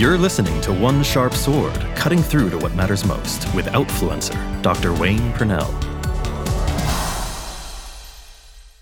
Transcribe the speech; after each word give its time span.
You're 0.00 0.16
listening 0.16 0.58
to 0.62 0.72
One 0.72 1.02
Sharp 1.02 1.34
Sword, 1.34 1.78
cutting 1.94 2.22
through 2.22 2.48
to 2.48 2.56
what 2.56 2.74
matters 2.74 3.04
most 3.04 3.54
with 3.54 3.66
Outfluencer, 3.66 4.62
Dr. 4.62 4.94
Wayne 4.94 5.30
Pernell. 5.34 5.68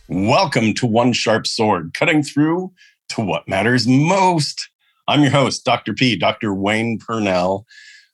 Welcome 0.07 0.75
to 0.75 0.87
One 0.87 1.13
Sharp 1.13 1.49
Sword, 1.49 1.93
cutting 1.93 2.23
through 2.23 2.73
to 3.09 3.21
what 3.21 3.49
matters 3.49 3.85
most. 3.89 4.71
I'm 5.09 5.23
your 5.23 5.33
host, 5.33 5.65
Dr. 5.65 5.93
P, 5.93 6.15
Dr. 6.15 6.55
Wayne 6.55 7.01
Pernell. 7.01 7.65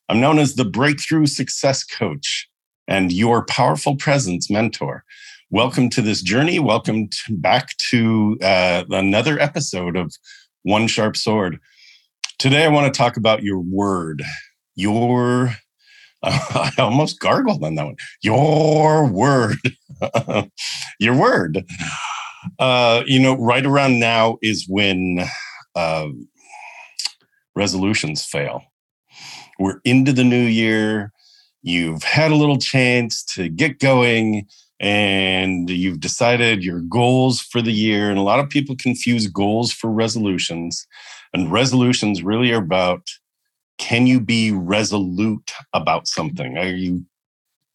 I'm 0.09 0.19
known 0.19 0.39
as 0.39 0.55
the 0.55 0.65
Breakthrough 0.65 1.27
Success 1.27 1.83
Coach 1.83 2.49
and 2.87 3.11
your 3.11 3.45
powerful 3.45 3.95
presence 3.97 4.49
mentor. 4.49 5.03
Welcome 5.51 5.91
to 5.91 6.01
this 6.01 6.23
journey. 6.23 6.57
Welcome 6.57 7.09
to, 7.09 7.37
back 7.37 7.77
to 7.91 8.39
uh, 8.41 8.85
another 8.89 9.39
episode 9.39 9.95
of 9.95 10.11
One 10.63 10.87
Sharp 10.87 11.15
Sword. 11.15 11.59
Today, 12.37 12.65
I 12.65 12.67
want 12.67 12.93
to 12.93 12.97
talk 12.97 13.15
about 13.15 13.43
your 13.43 13.59
word. 13.59 14.21
Your, 14.75 15.55
I 16.23 16.71
almost 16.77 17.19
gargled 17.19 17.63
on 17.63 17.75
that 17.75 17.85
one. 17.85 17.95
Your 18.21 19.07
word. 19.09 19.57
your 20.99 21.15
word. 21.15 21.65
Uh, 22.59 23.03
you 23.05 23.19
know, 23.19 23.37
right 23.37 23.65
around 23.65 23.99
now 23.99 24.37
is 24.41 24.65
when 24.67 25.25
uh, 25.75 26.07
resolutions 27.55 28.25
fail. 28.25 28.63
We're 29.57 29.79
into 29.85 30.11
the 30.11 30.25
new 30.25 30.43
year. 30.43 31.13
You've 31.61 32.03
had 32.03 32.31
a 32.31 32.35
little 32.35 32.57
chance 32.57 33.23
to 33.35 33.47
get 33.47 33.79
going 33.79 34.45
and 34.79 35.69
you've 35.69 36.01
decided 36.01 36.63
your 36.65 36.81
goals 36.81 37.39
for 37.39 37.61
the 37.61 37.71
year. 37.71 38.09
And 38.09 38.19
a 38.19 38.23
lot 38.23 38.39
of 38.39 38.49
people 38.49 38.75
confuse 38.77 39.27
goals 39.27 39.71
for 39.71 39.89
resolutions. 39.89 40.85
And 41.35 41.51
resolutions 41.51 42.23
really 42.23 42.53
are 42.53 42.61
about 42.61 43.09
can 43.77 44.07
you 44.07 44.21
be 44.21 44.53
resolute 44.53 45.51
about 45.73 46.07
something? 46.07 46.57
Are 46.57 46.67
you 46.67 47.03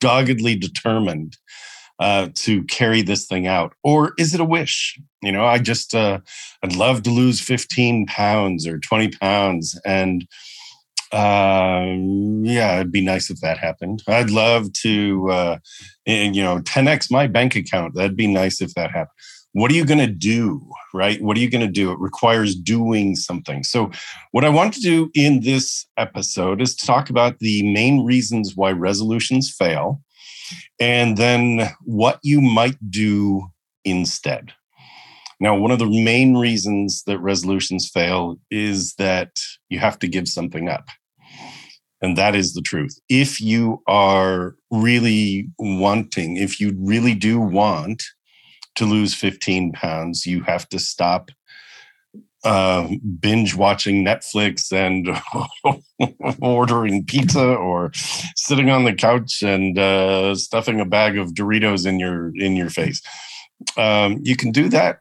doggedly 0.00 0.56
determined 0.56 1.36
uh, 1.98 2.28
to 2.36 2.64
carry 2.64 3.02
this 3.02 3.26
thing 3.26 3.46
out? 3.46 3.74
Or 3.84 4.14
is 4.16 4.32
it 4.32 4.40
a 4.40 4.46
wish? 4.46 4.98
You 5.20 5.30
know, 5.30 5.44
I 5.44 5.58
just, 5.58 5.94
uh, 5.94 6.20
I'd 6.62 6.74
love 6.74 7.02
to 7.02 7.10
lose 7.10 7.42
15 7.42 8.06
pounds 8.06 8.66
or 8.66 8.78
20 8.78 9.10
pounds. 9.18 9.78
And 9.84 10.26
um, 11.12 12.42
yeah, 12.46 12.76
it'd 12.76 12.90
be 12.90 13.04
nice 13.04 13.28
if 13.28 13.40
that 13.42 13.58
happened. 13.58 14.02
I'd 14.08 14.30
love 14.30 14.72
to, 14.84 15.30
uh, 15.30 15.58
you 16.06 16.42
know, 16.42 16.60
10x 16.60 17.10
my 17.10 17.26
bank 17.26 17.56
account. 17.56 17.94
That'd 17.94 18.16
be 18.16 18.26
nice 18.26 18.62
if 18.62 18.72
that 18.72 18.90
happened. 18.90 19.18
What 19.52 19.70
are 19.70 19.74
you 19.74 19.84
going 19.84 19.98
to 19.98 20.06
do? 20.06 20.64
Right? 20.94 21.20
What 21.22 21.36
are 21.36 21.40
you 21.40 21.50
going 21.50 21.66
to 21.66 21.72
do? 21.72 21.90
It 21.92 21.98
requires 21.98 22.54
doing 22.54 23.16
something. 23.16 23.64
So, 23.64 23.90
what 24.32 24.44
I 24.44 24.48
want 24.48 24.74
to 24.74 24.80
do 24.80 25.10
in 25.14 25.40
this 25.40 25.86
episode 25.96 26.60
is 26.60 26.74
to 26.76 26.86
talk 26.86 27.10
about 27.10 27.38
the 27.38 27.62
main 27.72 28.04
reasons 28.04 28.54
why 28.54 28.70
resolutions 28.72 29.54
fail 29.56 30.02
and 30.80 31.16
then 31.16 31.70
what 31.82 32.18
you 32.22 32.40
might 32.40 32.76
do 32.90 33.50
instead. 33.84 34.52
Now, 35.40 35.56
one 35.56 35.70
of 35.70 35.78
the 35.78 35.86
main 35.86 36.36
reasons 36.36 37.02
that 37.06 37.18
resolutions 37.18 37.88
fail 37.88 38.38
is 38.50 38.94
that 38.96 39.40
you 39.70 39.78
have 39.78 39.98
to 40.00 40.08
give 40.08 40.28
something 40.28 40.68
up. 40.68 40.88
And 42.02 42.16
that 42.16 42.34
is 42.34 42.52
the 42.52 42.62
truth. 42.62 42.98
If 43.08 43.40
you 43.40 43.82
are 43.86 44.54
really 44.70 45.48
wanting, 45.58 46.36
if 46.36 46.60
you 46.60 46.76
really 46.78 47.14
do 47.14 47.40
want 47.40 48.02
to 48.76 48.84
lose 48.84 49.14
15 49.14 49.72
pounds, 49.72 50.26
you 50.26 50.42
have 50.42 50.68
to 50.70 50.78
stop 50.78 51.30
uh, 52.42 52.88
binge 53.20 53.54
watching 53.54 54.04
Netflix 54.04 54.72
and 54.72 55.08
ordering 56.40 57.04
pizza 57.04 57.54
or 57.54 57.90
sitting 58.34 58.70
on 58.70 58.84
the 58.84 58.94
couch 58.94 59.42
and 59.42 59.78
uh, 59.78 60.34
stuffing 60.34 60.80
a 60.80 60.86
bag 60.86 61.18
of 61.18 61.34
Doritos 61.34 61.86
in 61.86 61.98
your 61.98 62.34
in 62.36 62.56
your 62.56 62.70
face. 62.70 63.02
Um, 63.76 64.20
you 64.22 64.36
can 64.36 64.52
do 64.52 64.70
that. 64.70 65.00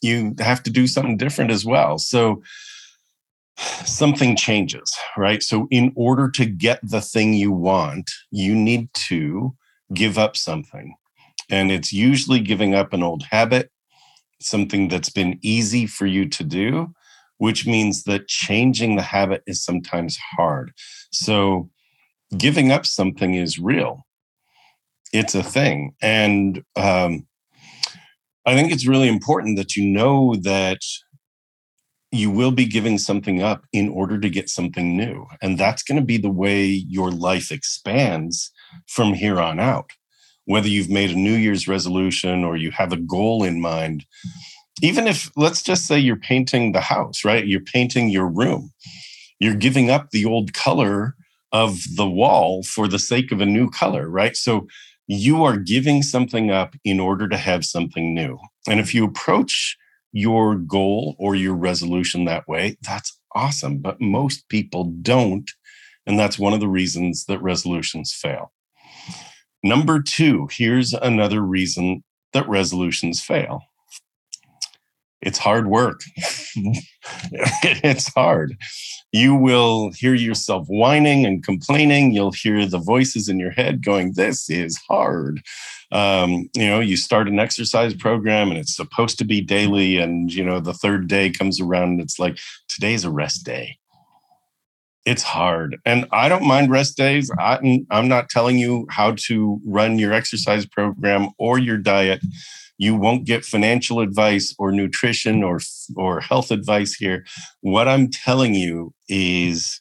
You 0.00 0.34
have 0.38 0.62
to 0.62 0.70
do 0.70 0.86
something 0.86 1.18
different 1.18 1.50
as 1.50 1.66
well. 1.66 1.98
So 1.98 2.42
something 3.84 4.36
changes, 4.36 4.96
right? 5.16 5.42
So, 5.42 5.68
in 5.70 5.92
order 5.96 6.30
to 6.30 6.46
get 6.46 6.80
the 6.82 7.00
thing 7.00 7.34
you 7.34 7.52
want, 7.52 8.10
you 8.30 8.54
need 8.54 8.92
to 9.08 9.54
give 9.92 10.18
up 10.18 10.36
something. 10.36 10.94
And 11.50 11.70
it's 11.70 11.92
usually 11.92 12.40
giving 12.40 12.74
up 12.74 12.92
an 12.92 13.02
old 13.02 13.24
habit, 13.24 13.70
something 14.40 14.88
that's 14.88 15.10
been 15.10 15.38
easy 15.42 15.86
for 15.86 16.06
you 16.06 16.28
to 16.28 16.44
do, 16.44 16.92
which 17.38 17.66
means 17.66 18.04
that 18.04 18.28
changing 18.28 18.96
the 18.96 19.02
habit 19.02 19.42
is 19.46 19.64
sometimes 19.64 20.18
hard. 20.36 20.72
So, 21.12 21.70
giving 22.36 22.70
up 22.70 22.86
something 22.86 23.34
is 23.34 23.58
real, 23.58 24.06
it's 25.12 25.34
a 25.34 25.42
thing. 25.42 25.94
And 26.00 26.62
um, 26.76 27.26
I 28.46 28.54
think 28.54 28.72
it's 28.72 28.86
really 28.86 29.08
important 29.08 29.56
that 29.56 29.76
you 29.76 29.84
know 29.84 30.36
that 30.42 30.80
you 32.12 32.30
will 32.30 32.50
be 32.50 32.64
giving 32.64 32.98
something 32.98 33.40
up 33.40 33.64
in 33.72 33.88
order 33.88 34.18
to 34.18 34.28
get 34.28 34.48
something 34.48 34.96
new. 34.96 35.26
And 35.40 35.58
that's 35.58 35.82
going 35.82 35.98
to 35.98 36.04
be 36.04 36.16
the 36.16 36.30
way 36.30 36.64
your 36.64 37.10
life 37.10 37.52
expands 37.52 38.50
from 38.86 39.14
here 39.14 39.40
on 39.40 39.60
out. 39.60 39.92
Whether 40.50 40.68
you've 40.68 40.90
made 40.90 41.10
a 41.10 41.14
New 41.14 41.36
Year's 41.36 41.68
resolution 41.68 42.42
or 42.42 42.56
you 42.56 42.72
have 42.72 42.92
a 42.92 42.96
goal 42.96 43.44
in 43.44 43.60
mind, 43.60 44.04
even 44.82 45.06
if, 45.06 45.30
let's 45.36 45.62
just 45.62 45.86
say, 45.86 45.96
you're 45.96 46.16
painting 46.16 46.72
the 46.72 46.80
house, 46.80 47.24
right? 47.24 47.46
You're 47.46 47.60
painting 47.60 48.08
your 48.08 48.26
room, 48.26 48.72
you're 49.38 49.54
giving 49.54 49.90
up 49.90 50.10
the 50.10 50.24
old 50.24 50.52
color 50.52 51.14
of 51.52 51.78
the 51.94 52.10
wall 52.10 52.64
for 52.64 52.88
the 52.88 52.98
sake 52.98 53.30
of 53.30 53.40
a 53.40 53.46
new 53.46 53.70
color, 53.70 54.10
right? 54.10 54.36
So 54.36 54.66
you 55.06 55.44
are 55.44 55.56
giving 55.56 56.02
something 56.02 56.50
up 56.50 56.74
in 56.84 56.98
order 56.98 57.28
to 57.28 57.36
have 57.36 57.64
something 57.64 58.12
new. 58.12 58.36
And 58.68 58.80
if 58.80 58.92
you 58.92 59.04
approach 59.04 59.76
your 60.12 60.56
goal 60.56 61.14
or 61.20 61.36
your 61.36 61.54
resolution 61.54 62.24
that 62.24 62.48
way, 62.48 62.76
that's 62.82 63.16
awesome. 63.36 63.78
But 63.78 64.00
most 64.00 64.48
people 64.48 64.84
don't. 65.00 65.48
And 66.06 66.18
that's 66.18 66.40
one 66.40 66.54
of 66.54 66.60
the 66.60 66.74
reasons 66.80 67.26
that 67.26 67.40
resolutions 67.40 68.12
fail. 68.12 68.50
Number 69.62 70.00
two, 70.00 70.48
here's 70.50 70.92
another 70.92 71.40
reason 71.40 72.02
that 72.32 72.48
resolutions 72.48 73.22
fail 73.22 73.62
it's 75.22 75.38
hard 75.38 75.66
work. 75.66 76.00
it's 76.56 78.10
hard. 78.14 78.56
You 79.12 79.34
will 79.34 79.90
hear 79.92 80.14
yourself 80.14 80.66
whining 80.68 81.26
and 81.26 81.44
complaining. 81.44 82.12
You'll 82.12 82.32
hear 82.32 82.64
the 82.64 82.78
voices 82.78 83.28
in 83.28 83.38
your 83.38 83.50
head 83.50 83.84
going, 83.84 84.14
This 84.14 84.48
is 84.48 84.78
hard 84.88 85.42
um, 85.92 86.48
you 86.54 86.66
know 86.66 86.80
you 86.80 86.96
start 86.96 87.28
an 87.28 87.38
exercise 87.38 87.94
program 87.94 88.50
and 88.50 88.58
it's 88.58 88.76
supposed 88.76 89.18
to 89.18 89.24
be 89.24 89.40
daily 89.40 89.98
and 89.98 90.32
you 90.32 90.44
know 90.44 90.60
the 90.60 90.74
third 90.74 91.08
day 91.08 91.30
comes 91.30 91.60
around 91.60 91.90
and 91.90 92.00
it's 92.00 92.18
like 92.18 92.38
today's 92.68 93.04
a 93.04 93.10
rest 93.10 93.44
day 93.44 93.78
it's 95.06 95.22
hard. 95.22 95.78
And 95.84 96.06
i 96.12 96.28
don't 96.28 96.46
mind 96.46 96.70
rest 96.70 96.96
days. 96.96 97.30
I, 97.38 97.84
i'm 97.90 98.08
not 98.08 98.28
telling 98.28 98.58
you 98.58 98.86
how 98.90 99.14
to 99.26 99.60
run 99.64 99.98
your 99.98 100.12
exercise 100.12 100.66
program 100.66 101.30
or 101.38 101.58
your 101.58 101.78
diet. 101.78 102.20
You 102.78 102.94
won't 102.94 103.26
get 103.26 103.44
financial 103.44 104.00
advice 104.00 104.54
or 104.58 104.72
nutrition 104.72 105.42
or 105.42 105.60
or 105.96 106.20
health 106.20 106.50
advice 106.50 106.94
here. 106.94 107.24
What 107.60 107.88
i'm 107.88 108.10
telling 108.10 108.54
you 108.54 108.92
is 109.08 109.80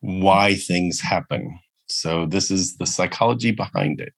why 0.00 0.54
things 0.54 1.00
happen. 1.00 1.58
So 1.88 2.26
this 2.26 2.50
is 2.50 2.76
the 2.76 2.86
psychology 2.86 3.52
behind 3.52 4.00
it. 4.00 4.12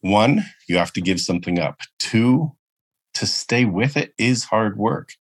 One, 0.00 0.44
you 0.68 0.78
have 0.78 0.92
to 0.94 1.00
give 1.02 1.20
something 1.20 1.58
up. 1.58 1.80
Two, 1.98 2.52
to 3.14 3.26
stay 3.26 3.64
with 3.64 3.96
it 3.96 4.14
is 4.16 4.44
hard 4.44 4.78
work. 4.78 5.12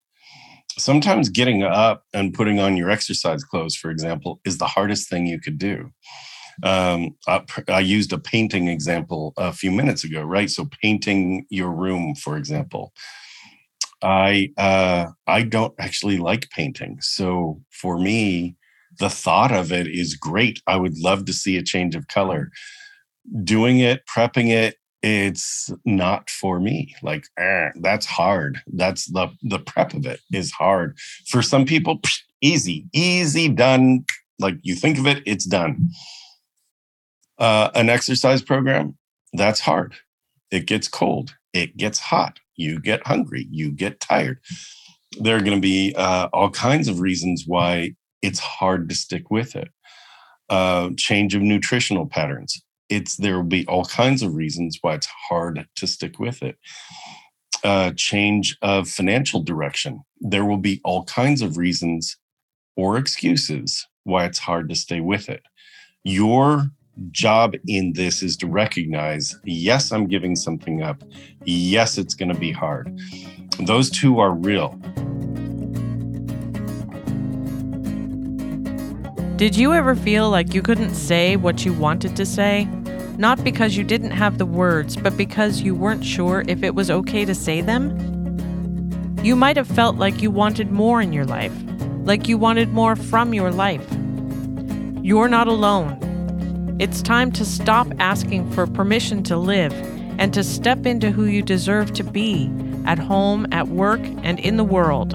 Sometimes 0.77 1.29
getting 1.29 1.63
up 1.63 2.03
and 2.13 2.33
putting 2.33 2.59
on 2.59 2.77
your 2.77 2.89
exercise 2.89 3.43
clothes, 3.43 3.75
for 3.75 3.89
example, 3.89 4.39
is 4.45 4.57
the 4.57 4.67
hardest 4.67 5.09
thing 5.09 5.25
you 5.25 5.39
could 5.39 5.57
do. 5.57 5.91
Um, 6.63 7.15
I, 7.27 7.43
I 7.67 7.79
used 7.79 8.13
a 8.13 8.17
painting 8.17 8.67
example 8.67 9.33
a 9.37 9.51
few 9.51 9.71
minutes 9.71 10.03
ago, 10.03 10.23
right? 10.23 10.49
So 10.49 10.69
painting 10.81 11.45
your 11.49 11.71
room, 11.71 12.15
for 12.15 12.37
example. 12.37 12.93
I 14.03 14.49
uh, 14.57 15.07
I 15.25 15.41
don't 15.41 15.73
actually 15.79 16.19
like 16.19 16.49
painting, 16.51 16.99
so 17.01 17.61
for 17.71 17.97
me, 17.97 18.55
the 18.99 19.09
thought 19.09 19.51
of 19.51 19.71
it 19.71 19.87
is 19.87 20.15
great. 20.15 20.61
I 20.67 20.75
would 20.75 20.97
love 20.99 21.25
to 21.25 21.33
see 21.33 21.57
a 21.57 21.63
change 21.63 21.95
of 21.95 22.07
color 22.07 22.51
doing 23.43 23.79
it, 23.79 24.03
prepping 24.05 24.49
it, 24.49 24.75
it's 25.03 25.71
not 25.85 26.29
for 26.29 26.59
me. 26.59 26.95
Like 27.01 27.25
eh, 27.37 27.69
that's 27.79 28.05
hard. 28.05 28.61
That's 28.67 29.05
the 29.05 29.29
the 29.43 29.59
prep 29.59 29.93
of 29.93 30.05
it 30.05 30.19
is 30.31 30.51
hard. 30.51 30.97
For 31.27 31.41
some 31.41 31.65
people, 31.65 31.99
psh, 31.99 32.19
easy, 32.41 32.85
easy 32.93 33.49
done. 33.49 34.05
Like 34.39 34.55
you 34.61 34.75
think 34.75 34.97
of 34.97 35.07
it, 35.07 35.23
it's 35.25 35.45
done. 35.45 35.89
Uh, 37.39 37.69
an 37.75 37.89
exercise 37.89 38.41
program, 38.41 38.97
that's 39.33 39.59
hard. 39.59 39.95
It 40.51 40.65
gets 40.65 40.87
cold. 40.87 41.35
It 41.53 41.77
gets 41.77 41.99
hot. 41.99 42.39
You 42.55 42.79
get 42.79 43.05
hungry. 43.05 43.47
You 43.51 43.71
get 43.71 43.99
tired. 43.99 44.39
there 45.19 45.37
are 45.37 45.41
going 45.41 45.57
to 45.57 45.61
be 45.61 45.93
uh, 45.95 46.27
all 46.33 46.49
kinds 46.49 46.87
of 46.87 46.99
reasons 46.99 47.43
why 47.47 47.93
it's 48.21 48.39
hard 48.39 48.89
to 48.89 48.95
stick 48.95 49.29
with 49.31 49.55
it. 49.55 49.69
Uh, 50.49 50.89
change 50.97 51.35
of 51.35 51.41
nutritional 51.41 52.07
patterns. 52.07 52.61
It's 52.89 53.17
there 53.17 53.35
will 53.35 53.43
be 53.43 53.65
all 53.67 53.85
kinds 53.85 54.21
of 54.21 54.35
reasons 54.35 54.77
why 54.81 54.95
it's 54.95 55.09
hard 55.29 55.67
to 55.75 55.87
stick 55.87 56.19
with 56.19 56.41
it. 56.41 56.57
Uh, 57.63 57.91
change 57.95 58.57
of 58.61 58.87
financial 58.87 59.41
direction. 59.41 60.01
There 60.21 60.45
will 60.45 60.57
be 60.57 60.79
all 60.83 61.03
kinds 61.05 61.41
of 61.41 61.57
reasons 61.57 62.17
or 62.75 62.97
excuses 62.97 63.85
why 64.03 64.25
it's 64.25 64.39
hard 64.39 64.69
to 64.69 64.75
stay 64.75 65.01
with 65.01 65.27
it. 65.27 65.43
Your 66.03 66.71
job 67.11 67.55
in 67.67 67.93
this 67.93 68.23
is 68.23 68.37
to 68.37 68.47
recognize 68.47 69.35
yes, 69.43 69.91
I'm 69.91 70.07
giving 70.07 70.35
something 70.35 70.81
up. 70.81 71.03
Yes, 71.45 71.97
it's 71.97 72.13
going 72.13 72.33
to 72.33 72.39
be 72.39 72.51
hard. 72.51 72.97
Those 73.59 73.89
two 73.89 74.19
are 74.19 74.31
real. 74.31 74.79
Did 79.37 79.55
you 79.55 79.71
ever 79.71 79.93
feel 79.93 80.31
like 80.31 80.55
you 80.55 80.63
couldn't 80.63 80.95
say 80.95 81.35
what 81.35 81.63
you 81.63 81.71
wanted 81.71 82.15
to 82.15 82.25
say? 82.25 82.65
Not 83.19 83.43
because 83.43 83.77
you 83.77 83.83
didn't 83.83 84.09
have 84.09 84.39
the 84.39 84.47
words, 84.47 84.95
but 84.97 85.15
because 85.15 85.61
you 85.61 85.75
weren't 85.75 86.03
sure 86.03 86.43
if 86.47 86.63
it 86.63 86.73
was 86.73 86.89
okay 86.89 87.23
to 87.23 87.35
say 87.35 87.61
them? 87.61 87.95
You 89.21 89.35
might 89.35 89.55
have 89.55 89.67
felt 89.67 89.97
like 89.97 90.23
you 90.23 90.31
wanted 90.31 90.71
more 90.71 91.03
in 91.03 91.13
your 91.13 91.23
life, 91.23 91.53
like 92.03 92.27
you 92.27 92.35
wanted 92.39 92.69
more 92.69 92.95
from 92.95 93.31
your 93.31 93.51
life. 93.51 93.87
You're 95.03 95.27
not 95.27 95.47
alone. 95.47 96.75
It's 96.79 97.03
time 97.03 97.31
to 97.33 97.45
stop 97.45 97.87
asking 97.99 98.49
for 98.53 98.65
permission 98.65 99.21
to 99.25 99.37
live 99.37 99.71
and 100.17 100.33
to 100.33 100.43
step 100.43 100.87
into 100.87 101.11
who 101.11 101.25
you 101.25 101.43
deserve 101.43 101.93
to 101.93 102.03
be 102.03 102.51
at 102.87 102.97
home, 102.97 103.45
at 103.51 103.67
work, 103.67 104.01
and 104.23 104.39
in 104.39 104.57
the 104.57 104.63
world. 104.63 105.13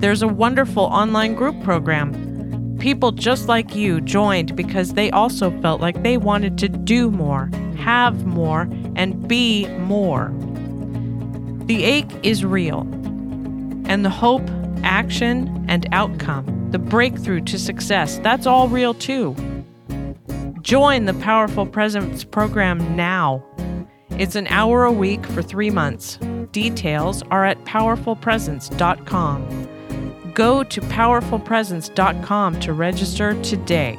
There's 0.00 0.22
a 0.22 0.28
wonderful 0.28 0.84
online 0.84 1.34
group 1.34 1.60
program 1.64 2.25
People 2.78 3.12
just 3.12 3.48
like 3.48 3.74
you 3.74 4.00
joined 4.00 4.54
because 4.54 4.94
they 4.94 5.10
also 5.10 5.50
felt 5.60 5.80
like 5.80 6.02
they 6.02 6.16
wanted 6.16 6.58
to 6.58 6.68
do 6.68 7.10
more, 7.10 7.50
have 7.78 8.26
more, 8.26 8.68
and 8.94 9.26
be 9.26 9.66
more. 9.78 10.32
The 11.64 11.84
ache 11.84 12.12
is 12.22 12.44
real, 12.44 12.80
and 13.86 14.04
the 14.04 14.10
hope, 14.10 14.48
action, 14.82 15.64
and 15.68 15.86
outcome, 15.92 16.70
the 16.70 16.78
breakthrough 16.78 17.40
to 17.42 17.58
success, 17.58 18.18
that's 18.18 18.46
all 18.46 18.68
real 18.68 18.94
too. 18.94 19.34
Join 20.60 21.06
the 21.06 21.14
Powerful 21.14 21.66
Presence 21.66 22.24
program 22.24 22.96
now. 22.96 23.44
It's 24.10 24.34
an 24.34 24.46
hour 24.48 24.84
a 24.84 24.92
week 24.92 25.24
for 25.26 25.42
three 25.42 25.70
months. 25.70 26.18
Details 26.52 27.22
are 27.30 27.44
at 27.44 27.62
powerfulpresence.com. 27.64 29.75
Go 30.36 30.62
to 30.64 30.80
powerfulpresence.com 30.82 32.60
to 32.60 32.72
register 32.74 33.42
today. 33.42 33.98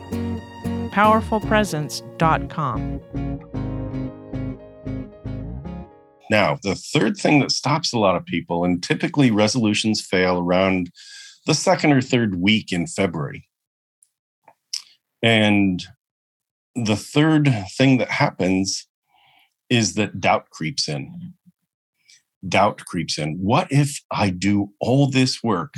Powerfulpresence.com. 0.92 3.02
Now, 6.30 6.60
the 6.62 6.76
third 6.76 7.18
thing 7.18 7.40
that 7.40 7.52
stops 7.52 7.92
a 7.92 7.98
lot 7.98 8.16
of 8.16 8.24
people, 8.24 8.64
and 8.64 8.84
typically 8.84 9.32
resolutions 9.32 10.00
fail 10.00 10.38
around 10.38 10.92
the 11.48 11.56
second 11.56 11.92
or 11.92 12.02
third 12.02 12.40
week 12.40 12.72
in 12.72 12.86
February. 12.86 13.50
And 15.24 15.84
the 16.76 16.96
third 16.96 17.52
thing 17.76 17.98
that 17.98 18.12
happens 18.12 18.86
is 19.72 19.96
that 19.96 20.22
doubt 20.22 20.52
creeps 20.52 20.88
in. 20.88 21.34
Doubt 22.48 22.86
creeps 22.86 23.18
in. 23.18 23.40
What 23.40 23.72
if 23.72 24.04
I 24.12 24.30
do 24.30 24.74
all 24.80 25.10
this 25.10 25.42
work 25.42 25.74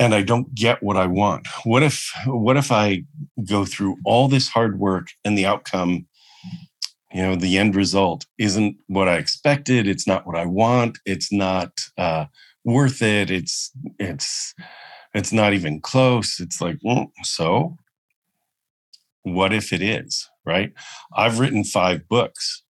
and 0.00 0.14
I 0.14 0.22
don't 0.22 0.52
get 0.54 0.82
what 0.82 0.96
I 0.96 1.06
want? 1.06 1.46
What 1.64 1.82
if 1.82 2.10
what 2.26 2.56
if 2.56 2.72
I 2.72 3.04
go 3.46 3.66
through 3.66 3.98
all 4.04 4.26
this 4.26 4.48
hard 4.48 4.80
work 4.80 5.08
and 5.24 5.36
the 5.36 5.44
outcome, 5.44 6.06
you 7.12 7.22
know, 7.22 7.36
the 7.36 7.58
end 7.58 7.76
result 7.76 8.24
isn't 8.38 8.76
what 8.86 9.08
I 9.08 9.16
expected, 9.18 9.86
it's 9.86 10.06
not 10.06 10.26
what 10.26 10.36
I 10.36 10.46
want, 10.46 10.98
it's 11.04 11.30
not 11.30 11.78
uh, 11.98 12.24
worth 12.64 13.02
it, 13.02 13.30
it's 13.30 13.70
it's 13.98 14.54
it's 15.12 15.32
not 15.32 15.52
even 15.52 15.80
close. 15.80 16.40
It's 16.40 16.60
like, 16.60 16.78
so 17.22 17.76
what 19.22 19.52
if 19.52 19.72
it 19.72 19.82
is, 19.82 20.30
right? 20.46 20.72
I've 21.14 21.40
written 21.40 21.64
5 21.64 22.08
books. 22.08 22.62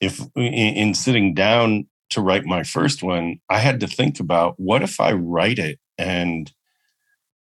If 0.00 0.20
in 0.36 0.94
sitting 0.94 1.34
down 1.34 1.88
to 2.10 2.20
write 2.20 2.44
my 2.44 2.62
first 2.62 3.02
one, 3.02 3.40
I 3.50 3.58
had 3.58 3.80
to 3.80 3.88
think 3.88 4.20
about 4.20 4.54
what 4.58 4.82
if 4.82 5.00
I 5.00 5.12
write 5.12 5.58
it 5.58 5.80
and 5.98 6.52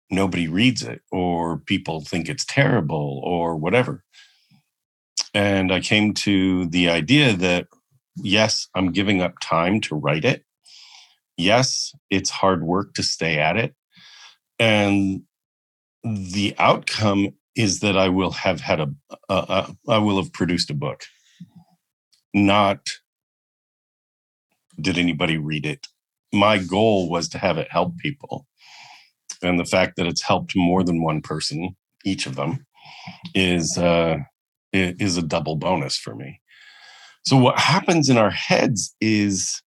nobody 0.09 0.47
reads 0.47 0.83
it 0.83 1.01
or 1.11 1.57
people 1.57 2.01
think 2.01 2.29
it's 2.29 2.45
terrible 2.45 3.21
or 3.23 3.55
whatever. 3.57 4.03
And 5.33 5.71
I 5.71 5.79
came 5.79 6.13
to 6.15 6.67
the 6.67 6.89
idea 6.89 7.33
that 7.33 7.67
yes, 8.15 8.67
I'm 8.75 8.91
giving 8.91 9.21
up 9.21 9.39
time 9.41 9.81
to 9.81 9.95
write 9.95 10.25
it. 10.25 10.43
Yes, 11.37 11.93
it's 12.09 12.29
hard 12.29 12.63
work 12.63 12.93
to 12.93 13.03
stay 13.03 13.39
at 13.39 13.57
it. 13.57 13.73
And 14.59 15.23
the 16.03 16.53
outcome 16.59 17.29
is 17.55 17.79
that 17.79 17.97
I 17.97 18.09
will 18.09 18.31
have 18.31 18.61
had 18.61 18.79
a, 18.79 18.93
a, 19.29 19.35
a 19.35 19.91
I 19.91 19.97
will 19.97 20.17
have 20.21 20.33
produced 20.33 20.69
a 20.69 20.75
book. 20.75 21.03
Not 22.33 22.87
did 24.79 24.97
anybody 24.97 25.37
read 25.37 25.65
it 25.65 25.87
my 26.33 26.57
goal 26.57 27.09
was 27.09 27.29
to 27.29 27.37
have 27.37 27.57
it 27.57 27.67
help 27.71 27.97
people. 27.97 28.47
And 29.41 29.59
the 29.59 29.65
fact 29.65 29.95
that 29.97 30.07
it's 30.07 30.23
helped 30.23 30.53
more 30.55 30.83
than 30.83 31.03
one 31.03 31.21
person, 31.21 31.75
each 32.05 32.25
of 32.25 32.35
them, 32.35 32.65
is 33.35 33.77
uh, 33.77 34.17
is 34.71 35.17
a 35.17 35.21
double 35.21 35.55
bonus 35.55 35.97
for 35.97 36.15
me. 36.15 36.41
So 37.25 37.37
what 37.37 37.59
happens 37.59 38.09
in 38.09 38.17
our 38.17 38.31
heads 38.31 38.95
is 38.99 39.61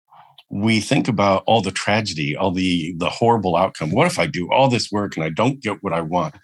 we 0.50 0.80
think 0.80 1.08
about 1.08 1.42
all 1.46 1.60
the 1.60 1.70
tragedy, 1.70 2.36
all 2.36 2.50
the 2.50 2.94
the 2.98 3.10
horrible 3.10 3.56
outcome. 3.56 3.90
What 3.90 4.06
if 4.06 4.18
I 4.18 4.26
do 4.26 4.50
all 4.50 4.68
this 4.68 4.90
work 4.90 5.16
and 5.16 5.24
I 5.24 5.30
don't 5.30 5.62
get 5.62 5.82
what 5.82 5.92
I 5.92 6.00
want? 6.00 6.34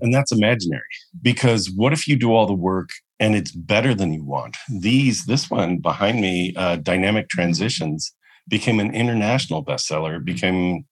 And 0.00 0.12
that's 0.12 0.32
imaginary 0.32 0.82
because 1.22 1.70
what 1.70 1.92
if 1.92 2.08
you 2.08 2.16
do 2.16 2.32
all 2.32 2.46
the 2.46 2.52
work 2.52 2.90
and 3.18 3.36
it's 3.36 3.52
better 3.52 3.94
than 3.94 4.12
you 4.12 4.24
want? 4.24 4.56
These, 4.68 5.26
this 5.26 5.50
one 5.50 5.78
behind 5.78 6.20
me, 6.20 6.54
uh, 6.56 6.76
dynamic 6.76 7.28
transitions, 7.28 8.12
became 8.50 8.80
an 8.80 8.94
international 8.94 9.64
bestseller, 9.64 10.22
became 10.22 10.84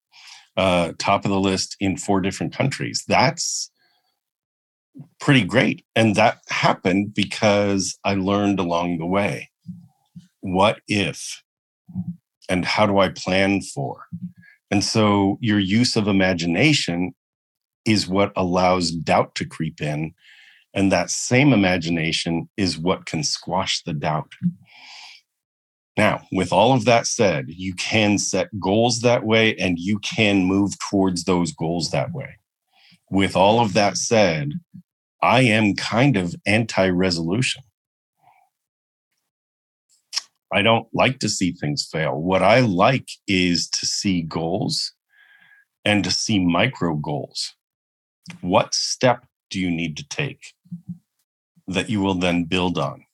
uh, 0.56 0.92
top 0.98 1.24
of 1.24 1.30
the 1.30 1.40
list 1.40 1.76
in 1.80 1.96
four 1.96 2.20
different 2.20 2.54
countries. 2.54 3.04
That's 3.06 3.70
pretty 5.20 5.44
great. 5.44 5.84
And 5.94 6.14
that 6.16 6.38
happened 6.48 7.14
because 7.14 7.98
I 8.04 8.14
learned 8.14 8.58
along 8.58 8.98
the 8.98 9.06
way. 9.06 9.50
What 10.40 10.80
if? 10.88 11.42
And 12.48 12.64
how 12.64 12.86
do 12.86 12.98
I 12.98 13.10
plan 13.10 13.60
for? 13.60 14.04
And 14.70 14.82
so 14.82 15.38
your 15.40 15.58
use 15.58 15.96
of 15.96 16.08
imagination 16.08 17.12
is 17.84 18.08
what 18.08 18.32
allows 18.36 18.90
doubt 18.90 19.34
to 19.36 19.46
creep 19.46 19.80
in. 19.80 20.14
And 20.74 20.92
that 20.92 21.10
same 21.10 21.52
imagination 21.52 22.48
is 22.56 22.78
what 22.78 23.06
can 23.06 23.22
squash 23.22 23.82
the 23.82 23.94
doubt. 23.94 24.32
Now, 25.98 26.22
with 26.30 26.52
all 26.52 26.74
of 26.74 26.84
that 26.84 27.08
said, 27.08 27.46
you 27.48 27.74
can 27.74 28.18
set 28.18 28.60
goals 28.60 29.00
that 29.00 29.24
way 29.24 29.56
and 29.56 29.80
you 29.80 29.98
can 29.98 30.44
move 30.44 30.78
towards 30.78 31.24
those 31.24 31.52
goals 31.52 31.90
that 31.90 32.12
way. 32.12 32.38
With 33.10 33.34
all 33.34 33.58
of 33.58 33.72
that 33.72 33.96
said, 33.96 34.52
I 35.20 35.40
am 35.40 35.74
kind 35.74 36.16
of 36.16 36.36
anti 36.46 36.88
resolution. 36.88 37.64
I 40.52 40.62
don't 40.62 40.86
like 40.94 41.18
to 41.18 41.28
see 41.28 41.50
things 41.50 41.88
fail. 41.90 42.14
What 42.14 42.44
I 42.44 42.60
like 42.60 43.08
is 43.26 43.68
to 43.70 43.84
see 43.84 44.22
goals 44.22 44.92
and 45.84 46.04
to 46.04 46.12
see 46.12 46.38
micro 46.38 46.94
goals. 46.94 47.54
What 48.40 48.72
step 48.72 49.26
do 49.50 49.58
you 49.58 49.70
need 49.70 49.96
to 49.96 50.08
take 50.08 50.54
that 51.66 51.90
you 51.90 52.00
will 52.00 52.14
then 52.14 52.44
build 52.44 52.78
on? 52.78 53.04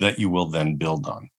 That 0.00 0.18
you 0.18 0.30
will 0.30 0.46
then 0.46 0.74
build 0.74 1.06
on. 1.06 1.30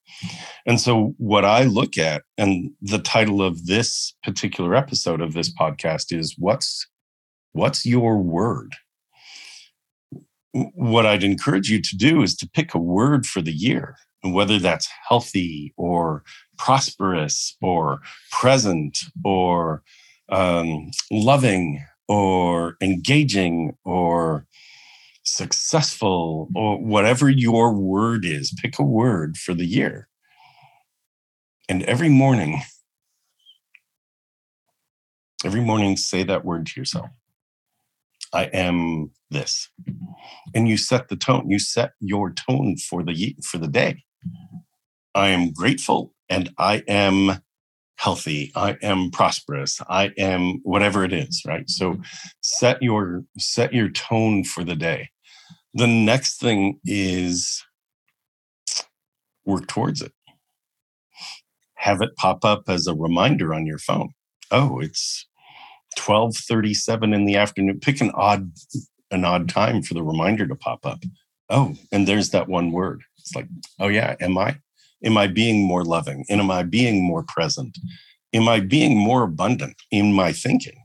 And 0.66 0.80
so, 0.80 1.16
what 1.18 1.46
I 1.46 1.64
look 1.64 1.98
at, 1.98 2.24
and 2.38 2.72
the 2.82 3.00
title 3.00 3.42
of 3.42 3.66
this 3.66 4.14
particular 4.24 4.76
episode 4.76 5.22
of 5.22 5.34
this 5.34 5.54
podcast 5.54 6.16
is 6.16 6.36
"What's 6.38 6.88
What's 7.54 7.86
Your 7.86 8.18
Word." 8.18 8.76
What 10.54 11.06
I'd 11.06 11.24
encourage 11.24 11.70
you 11.70 11.82
to 11.82 11.98
do 11.98 12.24
is 12.24 12.36
to 12.38 12.50
pick 12.50 12.74
a 12.74 12.80
word 12.80 13.26
for 13.26 13.42
the 13.42 13.54
year, 13.54 13.96
and 14.24 14.34
whether 14.34 14.60
that's 14.60 14.90
healthy 15.08 15.74
or 15.78 16.24
prosperous 16.58 17.56
or 17.62 18.00
present 18.32 19.00
or 19.24 19.84
um, 20.30 20.92
loving 21.12 21.84
or 22.08 22.76
engaging 22.82 23.76
or 23.86 24.46
successful 25.36 26.48
mm-hmm. 26.48 26.58
or 26.58 26.78
whatever 26.78 27.30
your 27.30 27.74
word 27.74 28.26
is 28.26 28.54
pick 28.62 28.80
a 28.80 28.84
word 28.84 29.38
for 29.38 29.54
the 29.54 29.66
year. 29.66 30.08
And 31.68 31.84
every 31.84 32.10
morning, 32.10 32.62
every 35.46 35.62
morning, 35.62 35.98
say 35.98 36.24
that 36.24 36.44
word 36.44 36.66
to 36.68 36.80
yourself. 36.80 37.10
I 38.34 38.46
am 38.46 39.12
this. 39.30 39.70
And 40.54 40.68
you 40.68 40.78
set 40.78 41.10
the 41.10 41.16
tone, 41.16 41.50
you 41.50 41.60
set 41.60 41.92
your 42.00 42.32
tone 42.32 42.78
for 42.78 43.04
the 43.04 43.36
for 43.44 43.58
the 43.58 43.68
day. 43.68 44.04
I 45.16 45.30
am 45.30 45.52
grateful 45.52 46.14
and 46.28 46.52
I 46.58 46.84
am 46.88 47.42
healthy. 47.98 48.52
I 48.56 48.78
am 48.82 49.12
prosperous. 49.12 49.82
I 49.90 50.12
am 50.18 50.62
whatever 50.64 51.04
it 51.04 51.14
is 51.14 51.44
right? 51.46 51.70
So 51.70 51.94
mm-hmm. 51.94 52.02
set 52.42 52.82
your 52.82 53.24
set 53.38 53.74
your 53.74 53.90
tone 53.90 54.44
for 54.44 54.64
the 54.64 54.76
day 54.76 55.10
the 55.74 55.88
next 55.88 56.40
thing 56.40 56.80
is 56.86 57.64
work 59.46 59.68
towards 59.68 60.02
it 60.02 60.12
have 61.76 62.02
it 62.02 62.16
pop 62.16 62.44
up 62.44 62.64
as 62.68 62.88
a 62.88 62.94
reminder 62.94 63.54
on 63.54 63.66
your 63.66 63.80
phone 63.80 64.10
oh 64.52 64.80
it's 64.80 65.28
12:37 65.98 67.14
in 67.16 67.26
the 67.26 67.36
afternoon 67.36 67.80
pick 67.80 68.02
an 68.02 68.12
odd 68.14 68.52
an 69.12 69.26
odd 69.26 69.50
time 69.50 69.82
for 69.82 69.94
the 69.94 70.04
reminder 70.04 70.48
to 70.48 70.56
pop 70.56 70.86
up 70.86 71.04
oh 71.50 71.76
and 71.92 72.08
there's 72.08 72.30
that 72.30 72.48
one 72.48 72.72
word 72.72 73.02
it's 73.18 73.36
like 73.36 73.48
oh 73.80 73.88
yeah 73.88 74.16
am 74.20 74.38
i 74.38 74.56
Am 75.04 75.18
I 75.18 75.28
being 75.28 75.66
more 75.66 75.84
loving? 75.84 76.26
And 76.30 76.42
am 76.42 76.52
I 76.52 76.64
being 76.64 77.04
more 77.04 77.24
present? 77.24 77.78
Am 78.34 78.48
I 78.48 78.60
being 78.60 78.98
more 78.98 79.24
abundant 79.24 79.76
in 79.92 80.14
my 80.14 80.34
thinking? 80.34 80.84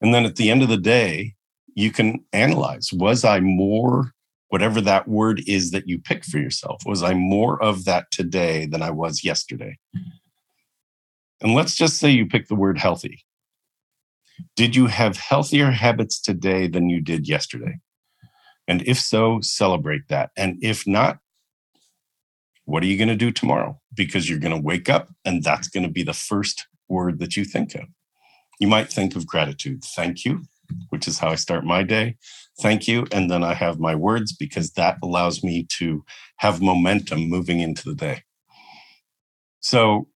And 0.00 0.12
then 0.12 0.24
at 0.24 0.36
the 0.36 0.50
end 0.50 0.62
of 0.62 0.68
the 0.68 0.76
day, 0.76 1.34
you 1.74 1.90
can 1.90 2.24
analyze 2.32 2.92
was 2.92 3.24
I 3.24 3.40
more, 3.40 4.12
whatever 4.48 4.80
that 4.82 5.08
word 5.08 5.42
is 5.46 5.70
that 5.70 5.88
you 5.88 5.98
pick 5.98 6.24
for 6.24 6.38
yourself, 6.38 6.82
was 6.84 7.02
I 7.02 7.14
more 7.14 7.62
of 7.62 7.84
that 7.84 8.10
today 8.10 8.66
than 8.66 8.82
I 8.82 8.90
was 8.90 9.24
yesterday? 9.24 9.78
And 11.40 11.54
let's 11.54 11.74
just 11.74 11.98
say 11.98 12.10
you 12.10 12.26
pick 12.26 12.48
the 12.48 12.54
word 12.54 12.78
healthy. 12.78 13.24
Did 14.56 14.76
you 14.76 14.86
have 14.86 15.16
healthier 15.16 15.70
habits 15.70 16.20
today 16.20 16.66
than 16.66 16.88
you 16.88 17.00
did 17.00 17.28
yesterday? 17.28 17.78
And 18.68 18.82
if 18.82 18.98
so, 18.98 19.40
celebrate 19.40 20.08
that. 20.08 20.30
And 20.36 20.58
if 20.62 20.86
not, 20.86 21.18
what 22.64 22.82
are 22.82 22.86
you 22.86 22.96
going 22.96 23.08
to 23.08 23.16
do 23.16 23.32
tomorrow? 23.32 23.80
Because 23.94 24.28
you're 24.28 24.38
going 24.38 24.54
to 24.54 24.60
wake 24.60 24.88
up 24.88 25.08
and 25.24 25.42
that's 25.42 25.68
going 25.68 25.82
to 25.82 25.90
be 25.90 26.02
the 26.02 26.12
first 26.12 26.66
word 26.88 27.18
that 27.18 27.36
you 27.36 27.44
think 27.44 27.74
of. 27.74 27.84
You 28.60 28.68
might 28.68 28.92
think 28.92 29.16
of 29.16 29.26
gratitude. 29.26 29.82
Thank 29.84 30.24
you, 30.24 30.44
which 30.90 31.08
is 31.08 31.18
how 31.18 31.28
I 31.28 31.36
start 31.36 31.64
my 31.64 31.82
day. 31.82 32.16
Thank 32.60 32.86
you. 32.86 33.06
And 33.12 33.30
then 33.30 33.42
I 33.42 33.54
have 33.54 33.78
my 33.78 33.94
words 33.94 34.32
because 34.32 34.72
that 34.72 34.98
allows 35.02 35.42
me 35.42 35.66
to 35.78 36.04
have 36.38 36.62
momentum 36.62 37.28
moving 37.28 37.60
into 37.60 37.84
the 37.84 37.94
day. 37.94 38.22
So 39.60 40.08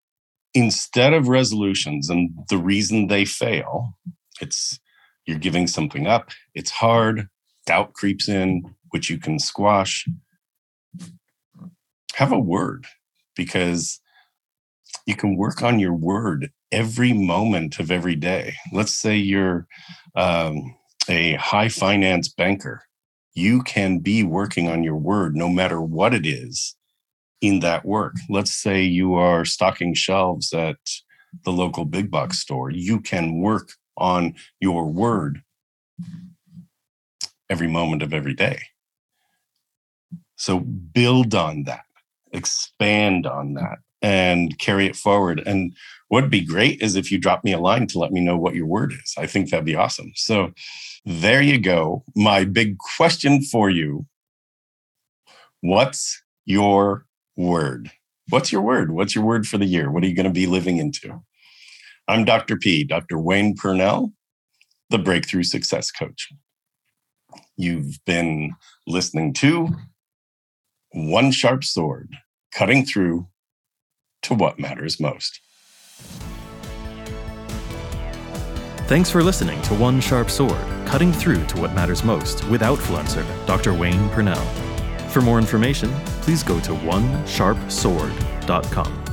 instead 0.53 1.13
of 1.13 1.29
resolutions, 1.29 2.11
and 2.11 2.31
the 2.49 2.59
reason 2.59 3.07
they 3.07 3.25
fail, 3.25 3.97
it's 4.41 4.79
you're 5.27 5.39
giving 5.39 5.67
something 5.67 6.07
up, 6.07 6.31
it's 6.55 6.71
hard, 6.71 7.29
doubt 7.67 7.95
creeps 7.95 8.29
in, 8.29 8.63
which 8.91 9.09
you 9.11 9.19
can 9.19 9.39
squash 9.39 10.07
have 12.15 12.33
a 12.33 12.39
word 12.39 12.87
because 13.37 14.01
you 15.07 15.17
can 15.17 15.37
work 15.37 15.63
on 15.63 15.79
your 15.79 15.95
word 15.95 16.51
every 16.73 17.13
moment 17.13 17.79
of 17.79 17.91
every 17.91 18.17
day. 18.17 18.55
Let's 18.73 18.93
say 18.93 19.17
you're 19.17 19.67
um, 20.15 20.77
a 21.09 21.35
high 21.35 21.69
finance 21.69 22.29
banker. 22.29 22.83
You 23.35 23.63
can 23.63 23.99
be 23.99 24.23
working 24.23 24.69
on 24.69 24.83
your 24.83 24.97
word 24.97 25.37
no 25.37 25.49
matter 25.49 25.81
what 25.81 26.15
it 26.15 26.27
is 26.27 26.77
in 27.41 27.61
that 27.61 27.85
work. 27.85 28.15
Let's 28.29 28.53
say 28.53 28.83
you 28.83 29.15
are 29.15 29.45
stocking 29.45 29.95
shelves 29.95 30.53
at 30.53 30.77
the 31.45 31.53
local 31.53 31.85
big 31.85 32.11
box 32.11 32.39
store. 32.39 32.71
You 32.71 33.01
can 33.01 33.41
work 33.41 33.73
on 33.97 34.35
your 34.61 34.87
word 34.87 35.43
every 37.51 37.69
moment 37.69 38.03
of 38.03 38.13
every 38.13 38.35
day. 38.35 38.63
So 40.37 40.61
build 40.61 41.35
on 41.35 41.65
that 41.65 41.85
expand 42.35 43.27
on 43.27 43.55
that 43.55 43.79
and 44.05 44.59
carry 44.59 44.85
it 44.87 44.97
forward. 44.97 45.43
And 45.47 45.75
what'd 46.09 46.31
be 46.31 46.45
great 46.45 46.83
is 46.83 46.95
if 46.95 47.11
you 47.11 47.17
drop 47.17 47.43
me 47.43 47.55
a 47.55 47.59
line 47.59 47.87
to 47.87 47.99
let 47.99 48.13
me 48.13 48.21
know 48.21 48.37
what 48.37 48.55
your 48.55 48.67
word 48.67 48.93
is. 48.93 49.15
I 49.17 49.27
think 49.27 49.49
that'd 49.49 49.65
be 49.65 49.77
awesome. 49.77 50.13
So 50.15 50.53
there 51.07 51.41
you 51.41 51.59
go. 51.59 52.05
My 52.15 52.45
big 52.45 52.77
question 52.97 53.43
for 53.43 53.71
you 53.71 54.07
What's 55.63 56.23
your 56.45 57.07
word? 57.39 57.91
What's 58.29 58.53
your 58.53 58.61
word? 58.61 58.91
What's 58.91 59.15
your 59.15 59.25
word 59.25 59.47
for 59.47 59.57
the 59.57 59.65
year? 59.65 59.91
What 59.91 60.05
are 60.05 60.07
you 60.07 60.15
going 60.15 60.27
to 60.27 60.31
be 60.31 60.47
living 60.47 60.77
into? 60.77 61.23
I'm 62.07 62.27
Dr. 62.27 62.59
P, 62.59 62.85
Dr. 62.85 63.19
Wayne 63.19 63.57
Pernell, 63.57 64.13
the 64.91 64.99
Breakthrough 64.99 65.45
Success 65.45 65.91
Coach. 65.91 66.29
You've 67.57 67.99
been 68.05 68.53
listening 68.87 69.33
to 69.35 69.71
One 70.93 71.31
Sharp 71.31 71.65
Sword 71.65 72.15
cutting 72.55 72.85
through 72.85 73.27
to 74.25 74.35
what 74.35 74.59
matters 74.59 75.01
most. 75.01 75.41
Thanks 78.87 79.11
for 79.11 79.23
listening 79.23 79.63
to 79.63 79.73
One 79.75 80.01
Sharp 80.01 80.29
Sword, 80.29 80.61
cutting 80.85 81.13
through 81.13 81.47
to 81.47 81.61
what 81.61 81.73
matters 81.75 82.05
most 82.05 82.45
with 82.49 82.61
Outfluencer, 82.61 83.25
Dr. 83.47 83.73
Wayne 83.73 84.11
Pernell. 84.11 84.45
For 85.09 85.23
more 85.23 85.39
information, 85.39 85.91
please 86.21 86.43
go 86.43 86.61
to 86.61 86.73
onesharpsword.com. 86.73 89.04